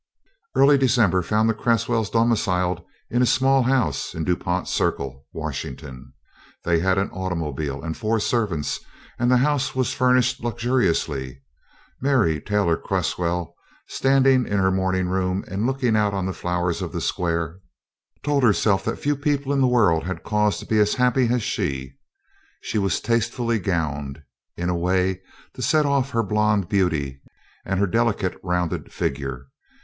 Early 0.55 0.79
December 0.79 1.21
found 1.21 1.47
the 1.47 1.53
Cresswells 1.53 2.09
domiciled 2.09 2.83
in 3.11 3.21
a 3.21 3.25
small 3.27 3.61
house 3.61 4.15
in 4.15 4.23
Du 4.23 4.35
Pont 4.35 4.67
Circle, 4.67 5.27
Washington. 5.31 6.13
They 6.65 6.79
had 6.79 6.97
an 6.97 7.11
automobile 7.11 7.83
and 7.83 7.95
four 7.95 8.19
servants, 8.19 8.79
and 9.19 9.29
the 9.29 9.37
house 9.37 9.75
was 9.75 9.93
furnished 9.93 10.39
luxuriously. 10.43 11.43
Mary 12.01 12.41
Taylor 12.41 12.77
Cresswell, 12.77 13.53
standing 13.85 14.47
in 14.47 14.57
her 14.57 14.71
morning 14.71 15.07
room 15.07 15.45
and 15.47 15.67
looking 15.67 15.95
out 15.95 16.15
on 16.15 16.25
the 16.25 16.33
flowers 16.33 16.81
of 16.81 16.93
the 16.93 16.99
square, 17.01 17.59
told 18.23 18.41
herself 18.41 18.83
that 18.85 18.97
few 18.97 19.15
people 19.15 19.53
in 19.53 19.61
the 19.61 19.67
world 19.67 20.05
had 20.05 20.23
cause 20.23 20.57
to 20.57 20.65
be 20.65 20.79
as 20.79 20.95
happy 20.95 21.27
as 21.31 21.43
she. 21.43 21.93
She 22.63 22.79
was 22.79 22.99
tastefully 23.01 23.59
gowned, 23.59 24.23
in 24.57 24.67
a 24.67 24.75
way 24.75 25.21
to 25.53 25.61
set 25.61 25.85
off 25.85 26.09
her 26.09 26.23
blonde 26.23 26.69
beauty 26.69 27.21
and 27.65 27.79
her 27.79 27.85
delicate 27.85 28.35
rounded 28.43 28.91
figure. 28.91 29.45